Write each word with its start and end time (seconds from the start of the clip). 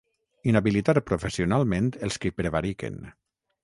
Inhabilitar 0.51 0.95
professionalment 1.11 1.93
els 2.09 2.21
qui 2.25 2.37
prevariquen. 2.39 3.03